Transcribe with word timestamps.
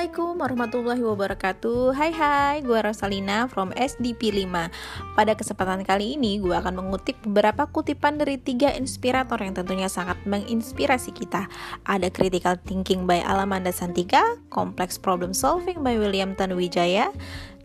Assalamualaikum 0.00 0.40
warahmatullahi 0.40 1.04
wabarakatuh. 1.04 1.92
Hai 1.92 2.08
hai, 2.16 2.56
gue 2.64 2.80
Rosalina 2.80 3.52
from 3.52 3.68
SDP 3.76 4.32
5 4.48 4.72
Pada 5.12 5.36
kesempatan 5.36 5.84
kali 5.84 6.16
ini 6.16 6.40
gue 6.40 6.56
akan 6.56 6.80
mengutip 6.80 7.20
beberapa 7.20 7.68
kutipan 7.68 8.16
dari 8.16 8.40
tiga 8.40 8.72
inspirator 8.72 9.36
yang 9.36 9.52
tentunya 9.52 9.92
sangat 9.92 10.16
menginspirasi 10.24 11.12
kita. 11.12 11.52
Ada 11.84 12.08
Critical 12.08 12.56
Thinking 12.64 13.04
by 13.04 13.20
Alamanda 13.20 13.76
Santika 13.76 14.24
Complex 14.48 14.96
Problem 14.96 15.36
Solving 15.36 15.84
by 15.84 16.00
William 16.00 16.32
Tanuwijaya 16.32 17.12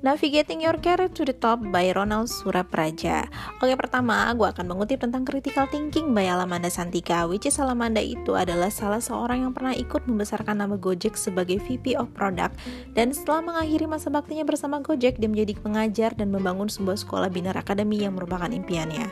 Navigating 0.06 0.62
Your 0.62 0.78
Career 0.78 1.10
to 1.18 1.26
the 1.26 1.34
Top 1.34 1.58
by 1.74 1.90
Ronald 1.90 2.30
Surapraja. 2.30 3.26
Oke, 3.58 3.74
pertama 3.74 4.30
gue 4.38 4.46
akan 4.46 4.70
mengutip 4.70 5.02
tentang 5.02 5.26
critical 5.26 5.66
thinking 5.66 6.14
by 6.14 6.30
Alamanda 6.30 6.70
Santika, 6.70 7.26
which 7.26 7.50
is 7.50 7.58
Alamanda 7.58 8.06
itu 8.06 8.38
adalah 8.38 8.70
salah 8.70 9.02
seorang 9.02 9.50
yang 9.50 9.54
pernah 9.58 9.74
ikut 9.74 10.06
membesarkan 10.06 10.62
nama 10.62 10.78
Gojek 10.78 11.18
sebagai 11.18 11.58
VP 11.58 11.98
of 11.98 12.14
Product 12.14 12.54
dan 12.94 13.18
setelah 13.18 13.50
mengakhiri 13.50 13.90
masa 13.90 14.14
baktinya 14.14 14.46
bersama 14.46 14.78
Gojek, 14.78 15.18
dia 15.18 15.26
menjadi 15.26 15.58
pengajar 15.58 16.14
dan 16.14 16.30
membangun 16.30 16.70
sebuah 16.70 17.02
sekolah 17.02 17.34
Binar 17.34 17.58
Academy 17.58 18.06
yang 18.06 18.14
merupakan 18.14 18.54
impiannya. 18.54 19.10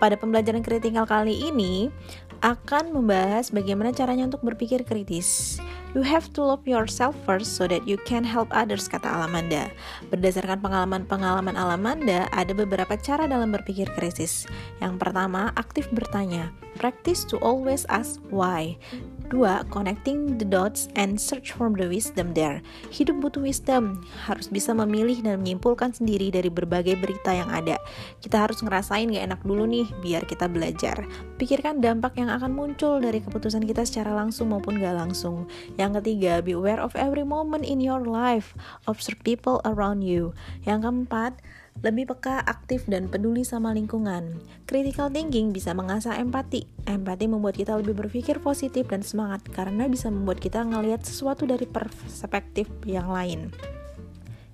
Pada 0.00 0.16
pembelajaran 0.16 0.64
kritikal 0.64 1.04
kali 1.04 1.52
ini 1.52 1.92
akan 2.40 2.96
membahas 2.96 3.52
bagaimana 3.52 3.92
caranya 3.92 4.24
untuk 4.24 4.40
berpikir 4.40 4.88
kritis. 4.88 5.60
You 5.90 6.06
have 6.06 6.30
to 6.38 6.46
love 6.46 6.70
yourself 6.70 7.18
first 7.26 7.58
so 7.58 7.66
that 7.66 7.82
you 7.82 7.98
can 8.06 8.22
help 8.22 8.46
others, 8.54 8.86
kata 8.86 9.10
Alamanda. 9.10 9.74
Berdasarkan 10.06 10.62
pengalaman-pengalaman 10.62 11.58
Alamanda, 11.58 12.30
ada 12.30 12.54
beberapa 12.54 12.94
cara 12.94 13.26
dalam 13.26 13.50
berpikir 13.50 13.90
krisis. 13.98 14.46
Yang 14.78 15.02
pertama, 15.02 15.50
aktif 15.58 15.90
bertanya. 15.90 16.54
Practice 16.80 17.28
to 17.28 17.36
always 17.44 17.84
ask 17.92 18.16
why. 18.32 18.80
Dua, 19.28 19.68
connecting 19.68 20.40
the 20.40 20.48
dots 20.48 20.88
and 20.96 21.20
search 21.20 21.52
for 21.52 21.68
the 21.68 21.84
wisdom 21.84 22.32
there. 22.32 22.64
Hidup 22.88 23.20
butuh 23.20 23.44
wisdom, 23.44 24.00
harus 24.24 24.48
bisa 24.48 24.72
memilih 24.72 25.20
dan 25.20 25.44
menyimpulkan 25.44 25.92
sendiri 25.92 26.32
dari 26.32 26.48
berbagai 26.48 26.96
berita 26.96 27.36
yang 27.36 27.52
ada. 27.52 27.76
Kita 28.24 28.48
harus 28.48 28.64
ngerasain 28.64 29.12
gak 29.12 29.28
enak 29.28 29.40
dulu 29.44 29.68
nih, 29.68 29.92
biar 30.00 30.24
kita 30.24 30.48
belajar. 30.48 31.04
Pikirkan 31.36 31.84
dampak 31.84 32.16
yang 32.16 32.32
akan 32.32 32.56
muncul 32.56 32.96
dari 32.96 33.20
keputusan 33.20 33.68
kita 33.68 33.84
secara 33.84 34.16
langsung 34.16 34.48
maupun 34.50 34.80
gak 34.80 34.96
langsung. 34.96 35.46
Yang 35.76 36.00
ketiga, 36.00 36.40
be 36.40 36.56
aware 36.56 36.80
of 36.80 36.96
every 36.96 37.22
moment 37.22 37.62
in 37.62 37.84
your 37.84 38.00
life. 38.00 38.56
Observe 38.88 39.20
people 39.20 39.60
around 39.68 40.00
you. 40.00 40.32
Yang 40.64 40.88
keempat, 40.88 41.38
lebih 41.80 42.12
peka, 42.12 42.44
aktif, 42.44 42.84
dan 42.90 43.08
peduli 43.08 43.46
sama 43.46 43.72
lingkungan. 43.72 44.36
Critical 44.68 45.08
thinking 45.08 45.54
bisa 45.54 45.72
mengasah 45.72 46.20
empati. 46.20 46.68
Empati 46.84 47.24
membuat 47.30 47.56
kita 47.56 47.78
lebih 47.80 47.96
berpikir 47.96 48.42
positif 48.44 48.90
dan 48.90 49.00
semangat 49.00 49.46
karena 49.48 49.88
bisa 49.88 50.12
membuat 50.12 50.44
kita 50.44 50.60
ngelihat 50.60 51.00
sesuatu 51.06 51.48
dari 51.48 51.64
perspektif 51.64 52.68
yang 52.84 53.08
lain. 53.08 53.48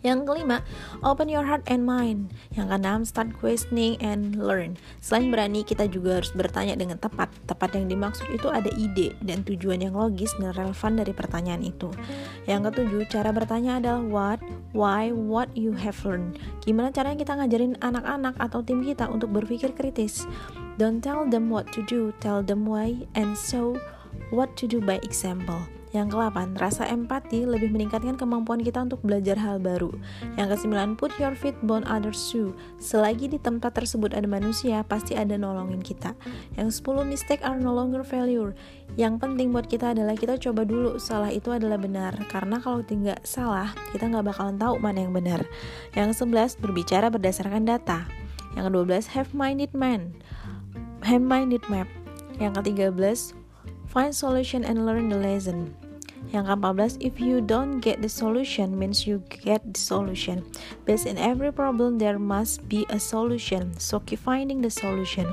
Yang 0.06 0.22
kelima, 0.22 0.62
open 1.02 1.26
your 1.26 1.42
heart 1.42 1.66
and 1.66 1.82
mind. 1.82 2.30
Yang 2.54 2.66
keenam, 2.70 3.00
start 3.02 3.34
questioning 3.42 3.98
and 3.98 4.38
learn. 4.38 4.78
Selain 5.02 5.34
berani, 5.34 5.66
kita 5.66 5.90
juga 5.90 6.22
harus 6.22 6.30
bertanya 6.30 6.78
dengan 6.78 6.94
tepat. 6.94 7.26
Tepat 7.50 7.74
yang 7.74 7.90
dimaksud 7.90 8.30
itu 8.30 8.46
ada 8.46 8.70
ide 8.78 9.18
dan 9.27 9.42
tujuan 9.42 9.82
yang 9.82 9.98
logis 9.98 10.30
dan 10.38 10.54
relevan 10.54 11.02
dari 11.02 11.10
pertanyaan 11.10 11.66
itu. 11.66 11.90
Yang 12.46 12.70
ketujuh, 12.70 13.02
cara 13.10 13.34
bertanya 13.34 13.82
adalah 13.82 14.02
what, 14.06 14.38
why, 14.70 15.10
what 15.10 15.50
you 15.58 15.74
have 15.74 15.98
learned. 16.06 16.38
Gimana 16.62 16.94
caranya 16.94 17.27
kita 17.27 17.34
ngajarin 17.42 17.74
anak-anak 17.82 18.38
atau 18.38 18.62
tim 18.62 18.86
kita 18.86 19.10
untuk 19.10 19.34
berpikir 19.34 19.74
kritis? 19.74 20.22
Don't 20.78 21.02
tell 21.02 21.27
them 21.27 21.50
what 21.50 21.66
to 21.74 21.82
do, 21.90 22.14
tell 22.22 22.46
them 22.46 22.62
why, 22.62 22.94
and 23.18 23.34
so 23.34 23.74
what 24.30 24.55
to 24.55 24.70
do 24.70 24.78
by 24.78 25.02
example. 25.02 25.66
Yang 25.96 26.12
ke-8, 26.12 26.61
rasa 26.61 26.84
empati 26.92 27.48
lebih 27.48 27.73
meningkatkan 27.73 28.20
kemampuan 28.20 28.61
kita 28.61 28.84
untuk 28.84 29.01
belajar 29.01 29.40
hal 29.40 29.57
baru. 29.57 29.89
Yang 30.36 30.68
ke-9, 30.68 31.01
put 31.01 31.08
your 31.17 31.33
feet 31.33 31.57
bone 31.64 31.89
others 31.89 32.20
shoe. 32.20 32.52
Selagi 32.77 33.33
di 33.33 33.40
tempat 33.40 33.73
tersebut 33.73 34.12
ada 34.12 34.29
manusia, 34.29 34.84
pasti 34.84 35.17
ada 35.17 35.40
nolongin 35.40 35.80
kita. 35.80 36.12
Yang 36.61 36.84
10, 36.84 37.08
mistake 37.08 37.40
are 37.40 37.57
no 37.57 37.73
longer 37.73 38.05
failure. 38.05 38.52
Yang 39.01 39.24
penting 39.24 39.57
buat 39.57 39.73
kita 39.73 39.96
adalah 39.96 40.12
kita 40.20 40.36
coba 40.36 40.68
dulu 40.68 41.01
salah 41.01 41.33
itu 41.33 41.48
adalah 41.48 41.80
benar. 41.80 42.13
Karena 42.28 42.61
kalau 42.61 42.84
tidak 42.84 43.24
salah, 43.24 43.73
kita 43.96 44.13
nggak 44.13 44.36
bakalan 44.36 44.61
tahu 44.61 44.77
mana 44.77 45.01
yang 45.01 45.17
benar. 45.17 45.48
Yang 45.96 46.20
ke-11, 46.20 46.61
berbicara 46.61 47.08
berdasarkan 47.08 47.64
data. 47.64 48.05
Yang 48.52 48.68
ke-12, 48.68 48.92
have-minded 49.17 49.73
man. 49.73 50.13
Have-minded 51.08 51.64
map. 51.73 51.89
Yang 52.36 52.61
ke-13, 52.61 53.33
find 53.89 54.13
solution 54.13 54.61
and 54.61 54.84
learn 54.84 55.08
the 55.08 55.17
lesson. 55.17 55.73
Yang 56.36 56.52
ke-14, 56.52 56.92
if 57.01 57.17
you 57.17 57.41
don't 57.41 57.80
get 57.80 58.05
the 58.05 58.13
solution 58.13 58.77
means 58.77 59.08
you 59.08 59.24
get 59.33 59.64
the 59.64 59.80
solution. 59.80 60.45
Based 60.85 61.08
in 61.08 61.17
every 61.17 61.48
problem 61.48 61.97
there 61.97 62.20
must 62.20 62.61
be 62.69 62.85
a 62.92 63.01
solution. 63.01 63.73
So 63.80 64.05
keep 64.05 64.20
finding 64.20 64.61
the 64.61 64.69
solution. 64.69 65.25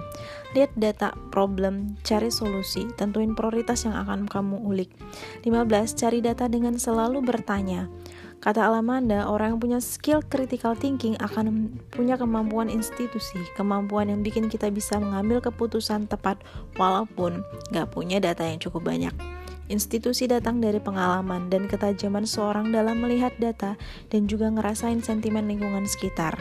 Lihat 0.56 0.72
data 0.80 1.12
problem, 1.28 2.00
cari 2.08 2.31
solusi, 2.31 2.88
tentuin 2.96 3.36
prioritas 3.36 3.84
yang 3.84 4.00
akan 4.00 4.31
kamu 4.31 4.63
ulik. 4.63 4.96
15. 5.44 5.92
Cari 6.00 6.24
data 6.24 6.47
dengan 6.47 6.80
selalu 6.80 7.19
bertanya. 7.19 7.92
Kata 8.40 8.72
Alamanda, 8.72 9.28
orang 9.28 9.56
yang 9.56 9.59
punya 9.59 9.80
skill 9.84 10.24
critical 10.24 10.72
thinking 10.72 11.19
akan 11.19 11.80
punya 11.92 12.16
kemampuan 12.16 12.72
institusi, 12.72 13.44
kemampuan 13.59 14.08
yang 14.08 14.24
bikin 14.24 14.47
kita 14.47 14.72
bisa 14.72 15.00
mengambil 15.00 15.44
keputusan 15.44 16.08
tepat 16.08 16.40
walaupun 16.80 17.44
gak 17.75 17.92
punya 17.92 18.24
data 18.24 18.47
yang 18.47 18.59
cukup 18.59 18.88
banyak. 18.88 19.16
Institusi 19.73 20.29
datang 20.29 20.61
dari 20.61 20.78
pengalaman 20.78 21.50
dan 21.50 21.66
ketajaman 21.66 22.29
seorang 22.29 22.69
dalam 22.69 23.01
melihat 23.01 23.34
data 23.41 23.73
dan 24.13 24.29
juga 24.29 24.53
ngerasain 24.53 25.01
sentimen 25.01 25.50
lingkungan 25.50 25.89
sekitar. 25.89 26.38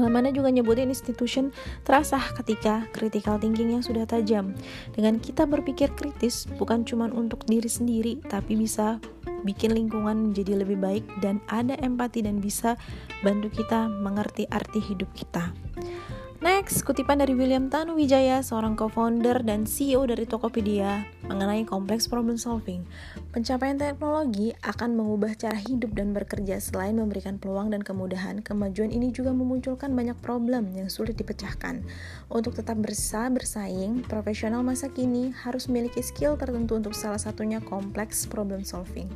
Halamannya 0.00 0.32
juga 0.32 0.48
nyebutin 0.48 0.88
institution 0.88 1.52
terasa 1.84 2.16
ketika 2.40 2.88
critical 2.96 3.36
thinkingnya 3.36 3.84
sudah 3.84 4.08
tajam. 4.08 4.56
Dengan 4.96 5.20
kita 5.20 5.44
berpikir 5.44 5.92
kritis 5.92 6.48
bukan 6.56 6.88
cuma 6.88 7.12
untuk 7.12 7.44
diri 7.44 7.68
sendiri, 7.68 8.24
tapi 8.24 8.56
bisa 8.56 8.96
bikin 9.44 9.76
lingkungan 9.76 10.32
menjadi 10.32 10.64
lebih 10.64 10.80
baik 10.80 11.04
dan 11.20 11.36
ada 11.52 11.76
empati 11.84 12.24
dan 12.24 12.40
bisa 12.40 12.80
bantu 13.20 13.52
kita 13.52 13.92
mengerti 13.92 14.48
arti 14.48 14.80
hidup 14.80 15.12
kita. 15.12 15.52
Next, 16.42 16.82
kutipan 16.82 17.22
dari 17.22 17.38
William 17.38 17.70
Tanuwijaya, 17.70 18.42
seorang 18.42 18.74
co-founder 18.74 19.46
dan 19.46 19.62
CEO 19.62 20.02
dari 20.10 20.26
Tokopedia, 20.26 21.06
mengenai 21.30 21.62
kompleks 21.62 22.10
problem 22.10 22.34
solving. 22.34 22.82
Pencapaian 23.30 23.78
teknologi 23.78 24.50
akan 24.66 24.98
mengubah 24.98 25.38
cara 25.38 25.54
hidup 25.54 25.94
dan 25.94 26.10
bekerja 26.10 26.58
selain 26.58 26.98
memberikan 26.98 27.38
peluang 27.38 27.70
dan 27.70 27.86
kemudahan. 27.86 28.42
Kemajuan 28.42 28.90
ini 28.90 29.14
juga 29.14 29.30
memunculkan 29.30 29.94
banyak 29.94 30.18
problem 30.18 30.74
yang 30.74 30.90
sulit 30.90 31.14
dipecahkan. 31.14 31.86
Untuk 32.26 32.58
tetap 32.58 32.74
bersah 32.82 33.30
bersaing, 33.30 34.02
profesional 34.10 34.66
masa 34.66 34.90
kini 34.90 35.30
harus 35.46 35.70
memiliki 35.70 36.02
skill 36.02 36.34
tertentu 36.34 36.74
untuk 36.74 36.98
salah 36.98 37.22
satunya 37.22 37.62
kompleks 37.62 38.26
problem 38.26 38.66
solving. 38.66 39.06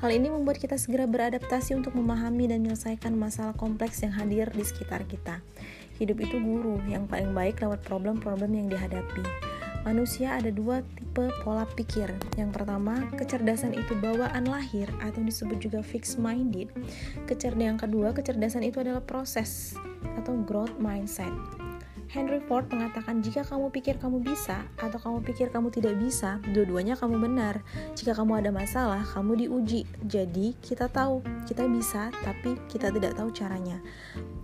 Hal 0.00 0.08
ini 0.08 0.32
membuat 0.32 0.56
kita 0.56 0.80
segera 0.80 1.04
beradaptasi 1.04 1.76
untuk 1.76 1.92
memahami 1.92 2.48
dan 2.48 2.64
menyelesaikan 2.64 3.12
masalah 3.12 3.52
kompleks 3.60 4.00
yang 4.00 4.16
hadir 4.16 4.48
di 4.56 4.64
sekitar 4.64 5.04
kita. 5.04 5.44
Hidup 6.02 6.18
itu 6.18 6.42
guru 6.42 6.82
yang 6.90 7.06
paling 7.06 7.30
baik 7.30 7.62
lewat 7.62 7.86
problem-problem 7.86 8.58
yang 8.58 8.66
dihadapi. 8.66 9.22
Manusia 9.86 10.34
ada 10.34 10.50
dua 10.50 10.82
tipe 10.98 11.30
pola 11.46 11.62
pikir. 11.78 12.10
Yang 12.34 12.58
pertama, 12.58 13.06
kecerdasan 13.14 13.70
itu 13.70 13.94
bawaan 14.02 14.50
lahir 14.50 14.90
atau 14.98 15.22
disebut 15.22 15.62
juga 15.62 15.78
fixed 15.78 16.18
minded. 16.18 16.74
Kecerdasan 17.30 17.62
yang 17.62 17.78
kedua, 17.78 18.10
kecerdasan 18.10 18.66
itu 18.66 18.82
adalah 18.82 18.98
proses 18.98 19.78
atau 20.18 20.34
growth 20.42 20.74
mindset. 20.82 21.30
Henry 22.12 22.44
Ford 22.44 22.68
mengatakan 22.68 23.24
jika 23.24 23.40
kamu 23.40 23.72
pikir 23.72 23.96
kamu 23.96 24.20
bisa 24.20 24.68
atau 24.76 25.00
kamu 25.00 25.24
pikir 25.24 25.48
kamu 25.48 25.72
tidak 25.72 25.96
bisa, 25.96 26.44
dua-duanya 26.52 26.92
kamu 26.92 27.16
benar. 27.16 27.64
Jika 27.96 28.12
kamu 28.12 28.44
ada 28.44 28.52
masalah, 28.52 29.00
kamu 29.16 29.48
diuji. 29.48 29.88
Jadi, 30.04 30.52
kita 30.60 30.92
tahu 30.92 31.24
kita 31.48 31.64
bisa, 31.72 32.12
tapi 32.20 32.60
kita 32.68 32.92
tidak 32.92 33.16
tahu 33.16 33.32
caranya. 33.32 33.80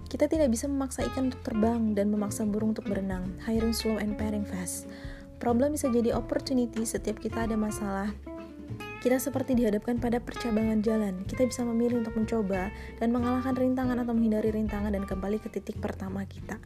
Kita 0.09 0.25
tidak 0.33 0.49
bisa 0.49 0.65
memaksa 0.65 1.05
ikan 1.13 1.29
untuk 1.29 1.45
terbang 1.45 1.93
dan 1.93 2.09
memaksa 2.09 2.49
burung 2.49 2.73
untuk 2.73 2.89
berenang. 2.89 3.29
Hiring 3.45 3.77
slow 3.77 4.01
and 4.01 4.17
pairing 4.17 4.49
fast. 4.49 4.89
Problem 5.37 5.77
bisa 5.77 5.93
jadi 5.93 6.17
opportunity 6.17 6.89
setiap 6.89 7.21
kita 7.21 7.45
ada 7.45 7.61
masalah. 7.61 8.09
Kita 9.05 9.21
seperti 9.21 9.53
dihadapkan 9.53 10.01
pada 10.01 10.25
percabangan 10.25 10.81
jalan. 10.81 11.21
Kita 11.29 11.45
bisa 11.45 11.69
memilih 11.69 12.01
untuk 12.01 12.17
mencoba 12.17 12.73
dan 12.97 13.13
mengalahkan 13.13 13.53
rintangan 13.53 14.01
atau 14.01 14.17
menghindari 14.17 14.57
rintangan 14.57 14.97
dan 14.97 15.05
kembali 15.05 15.37
ke 15.37 15.53
titik 15.53 15.77
pertama 15.85 16.25
kita. 16.25 16.57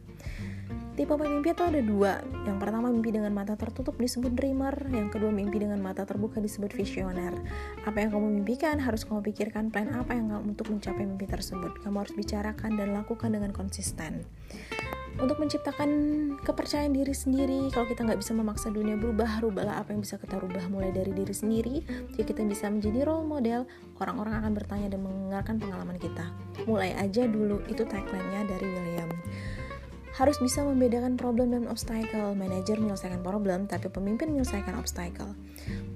Tipe 0.93 1.09
pemimpi 1.09 1.57
itu 1.57 1.63
ada 1.65 1.81
dua. 1.81 2.21
Yang 2.45 2.57
pertama 2.61 2.93
mimpi 2.93 3.09
dengan 3.09 3.33
mata 3.33 3.57
tertutup 3.57 3.97
disebut 3.97 4.29
dreamer, 4.37 4.77
yang 4.93 5.09
kedua 5.09 5.33
mimpi 5.33 5.57
dengan 5.57 5.81
mata 5.81 6.05
terbuka 6.05 6.37
disebut 6.37 6.69
visioner. 6.69 7.33
Apa 7.81 8.05
yang 8.05 8.13
kamu 8.13 8.41
mimpikan 8.41 8.77
harus 8.77 9.01
kamu 9.01 9.25
pikirkan 9.25 9.73
plan 9.73 9.89
apa 9.89 10.13
yang 10.13 10.29
kamu 10.29 10.53
untuk 10.53 10.69
mencapai 10.69 11.09
mimpi 11.09 11.25
tersebut. 11.25 11.81
Kamu 11.81 11.97
harus 11.97 12.13
bicarakan 12.13 12.77
dan 12.77 12.93
lakukan 12.93 13.33
dengan 13.33 13.49
konsisten. 13.49 14.21
untuk 15.21 15.37
menciptakan 15.37 15.89
kepercayaan 16.41 16.89
diri 16.89 17.13
sendiri 17.13 17.69
kalau 17.69 17.85
kita 17.85 18.01
nggak 18.01 18.17
bisa 18.17 18.33
memaksa 18.33 18.73
dunia 18.73 18.97
berubah 18.97 19.45
rubahlah 19.45 19.77
apa 19.77 19.93
yang 19.93 20.01
bisa 20.01 20.17
kita 20.17 20.41
rubah 20.41 20.65
mulai 20.73 20.89
dari 20.89 21.13
diri 21.13 21.29
sendiri 21.29 21.85
jika 22.17 22.33
kita 22.33 22.41
bisa 22.41 22.65
menjadi 22.73 23.05
role 23.05 23.21
model 23.21 23.69
orang-orang 24.01 24.41
akan 24.41 24.51
bertanya 24.57 24.87
dan 24.89 25.05
mendengarkan 25.05 25.61
pengalaman 25.61 26.01
kita 26.01 26.33
mulai 26.65 26.97
aja 26.97 27.29
dulu 27.29 27.61
itu 27.69 27.85
tagline-nya 27.85 28.41
dari 28.49 28.65
William 28.65 29.12
harus 30.13 30.37
bisa 30.37 30.61
membedakan 30.61 31.17
problem 31.17 31.53
dan 31.57 31.65
obstacle. 31.65 32.37
Manajer 32.37 32.77
menyelesaikan 32.77 33.25
problem, 33.25 33.65
tapi 33.65 33.89
pemimpin 33.89 34.29
menyelesaikan 34.33 34.77
obstacle. 34.77 35.33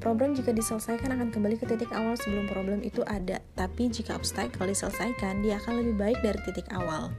Problem 0.02 0.34
jika 0.34 0.54
diselesaikan 0.54 1.14
akan 1.14 1.30
kembali 1.30 1.58
ke 1.62 1.66
titik 1.70 1.94
awal 1.94 2.18
sebelum 2.18 2.50
problem 2.50 2.82
itu 2.82 3.06
ada, 3.06 3.42
tapi 3.54 3.90
jika 3.90 4.18
obstacle 4.18 4.66
diselesaikan, 4.66 5.46
dia 5.46 5.62
akan 5.62 5.86
lebih 5.86 5.96
baik 5.98 6.20
dari 6.26 6.40
titik 6.46 6.66
awal. 6.74 7.14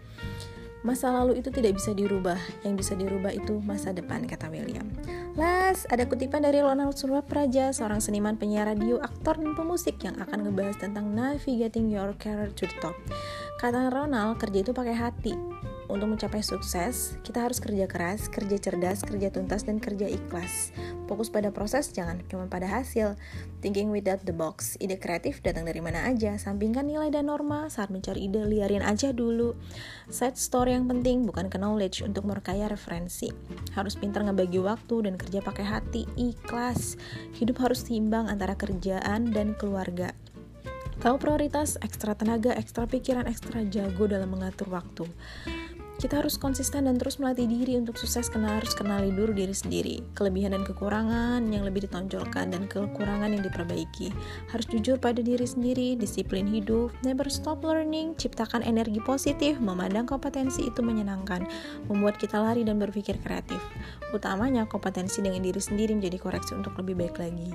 Masa 0.86 1.10
lalu 1.10 1.42
itu 1.42 1.50
tidak 1.50 1.74
bisa 1.74 1.90
dirubah, 1.90 2.38
yang 2.62 2.78
bisa 2.78 2.94
dirubah 2.94 3.34
itu 3.34 3.58
masa 3.66 3.90
depan, 3.90 4.22
kata 4.22 4.46
William. 4.46 4.86
Last, 5.34 5.90
ada 5.90 6.06
kutipan 6.06 6.46
dari 6.46 6.62
Ronald 6.62 6.94
Suryapraja, 6.94 7.74
seorang 7.74 7.98
seniman 7.98 8.38
penyiar 8.38 8.70
radio, 8.70 9.02
aktor, 9.02 9.42
dan 9.42 9.58
pemusik 9.58 9.98
yang 10.06 10.14
akan 10.22 10.46
ngebahas 10.46 10.78
tentang 10.78 11.10
navigating 11.10 11.90
your 11.90 12.14
career 12.22 12.54
to 12.54 12.66
the 12.66 12.78
top. 12.78 12.94
Kata 13.58 13.90
Ronald, 13.90 14.38
kerja 14.38 14.62
itu 14.62 14.70
pakai 14.70 14.94
hati. 14.94 15.34
Untuk 15.88 16.12
mencapai 16.12 16.44
sukses, 16.44 17.16
kita 17.24 17.48
harus 17.48 17.64
kerja 17.64 17.88
keras, 17.88 18.28
kerja 18.28 18.60
cerdas, 18.60 19.00
kerja 19.00 19.32
tuntas, 19.32 19.64
dan 19.64 19.80
kerja 19.80 20.04
ikhlas. 20.04 20.68
Fokus 21.08 21.32
pada 21.32 21.48
proses, 21.48 21.88
jangan 21.96 22.20
cuma 22.28 22.44
pada 22.44 22.68
hasil. 22.68 23.16
Thinking 23.64 23.88
without 23.88 24.20
the 24.28 24.36
box. 24.36 24.76
Ide 24.84 25.00
kreatif 25.00 25.40
datang 25.40 25.64
dari 25.64 25.80
mana 25.80 26.04
aja. 26.04 26.36
Sampingkan 26.36 26.84
nilai 26.84 27.08
dan 27.08 27.32
norma. 27.32 27.72
Saat 27.72 27.88
mencari 27.88 28.28
ide, 28.28 28.44
liarin 28.44 28.84
aja 28.84 29.16
dulu. 29.16 29.56
Set 30.12 30.36
story 30.36 30.76
yang 30.76 30.92
penting, 30.92 31.24
bukan 31.24 31.48
ke 31.48 31.56
knowledge 31.56 32.04
untuk 32.04 32.28
merkaya 32.28 32.68
referensi. 32.68 33.32
Harus 33.72 33.96
pintar 33.96 34.28
ngebagi 34.28 34.60
waktu 34.60 35.08
dan 35.08 35.16
kerja 35.16 35.40
pakai 35.40 35.64
hati, 35.64 36.04
ikhlas. 36.20 37.00
Hidup 37.40 37.64
harus 37.64 37.88
seimbang 37.88 38.28
antara 38.28 38.52
kerjaan 38.60 39.32
dan 39.32 39.56
keluarga. 39.56 40.12
Tahu 40.98 41.16
prioritas, 41.16 41.78
ekstra 41.80 42.18
tenaga, 42.18 42.52
ekstra 42.58 42.84
pikiran, 42.84 43.30
ekstra 43.30 43.62
jago 43.70 44.10
dalam 44.10 44.34
mengatur 44.34 44.66
waktu. 44.68 45.06
Kita 45.98 46.22
harus 46.22 46.38
konsisten 46.38 46.86
dan 46.86 46.94
terus 46.94 47.18
melatih 47.18 47.50
diri 47.50 47.74
untuk 47.74 47.98
sukses 47.98 48.30
karena 48.30 48.62
harus 48.62 48.70
kenali 48.70 49.10
dulu 49.10 49.34
diri 49.34 49.50
sendiri. 49.50 49.98
Kelebihan 50.14 50.54
dan 50.54 50.62
kekurangan 50.62 51.42
yang 51.50 51.66
lebih 51.66 51.90
ditonjolkan 51.90 52.54
dan 52.54 52.70
kekurangan 52.70 53.34
yang 53.34 53.42
diperbaiki. 53.42 54.14
Harus 54.46 54.70
jujur 54.70 55.02
pada 55.02 55.18
diri 55.18 55.42
sendiri, 55.42 55.98
disiplin 55.98 56.46
hidup, 56.46 56.94
never 57.02 57.26
stop 57.26 57.66
learning, 57.66 58.14
ciptakan 58.14 58.62
energi 58.62 59.02
positif, 59.02 59.58
memandang 59.58 60.06
kompetensi 60.06 60.70
itu 60.70 60.86
menyenangkan, 60.86 61.42
membuat 61.90 62.14
kita 62.22 62.38
lari 62.38 62.62
dan 62.62 62.78
berpikir 62.78 63.18
kreatif. 63.18 63.58
Utamanya 64.14 64.70
kompetensi 64.70 65.18
dengan 65.18 65.42
diri 65.42 65.58
sendiri 65.58 65.98
menjadi 65.98 66.22
koreksi 66.22 66.54
untuk 66.54 66.78
lebih 66.78 66.94
baik 66.94 67.18
lagi. 67.18 67.50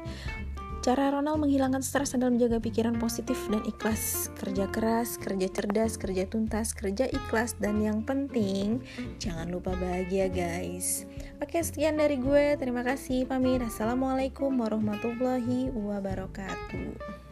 Cara 0.83 1.15
Ronald 1.15 1.39
menghilangkan 1.39 1.79
stres 1.79 2.11
adalah 2.11 2.35
menjaga 2.35 2.59
pikiran 2.59 2.99
positif 2.99 3.39
dan 3.47 3.63
ikhlas. 3.63 4.27
Kerja 4.35 4.67
keras, 4.67 5.15
kerja 5.15 5.47
cerdas, 5.47 5.95
kerja 5.95 6.27
tuntas, 6.27 6.75
kerja 6.75 7.07
ikhlas, 7.07 7.55
dan 7.55 7.79
yang 7.79 8.03
penting, 8.03 8.83
jangan 9.15 9.47
lupa 9.47 9.71
bahagia 9.79 10.27
guys. 10.27 11.07
Oke, 11.39 11.63
sekian 11.63 11.95
dari 11.95 12.19
gue. 12.19 12.59
Terima 12.59 12.83
kasih. 12.83 13.23
Pamit. 13.23 13.63
Assalamualaikum 13.63 14.51
warahmatullahi 14.59 15.71
wabarakatuh. 15.71 17.22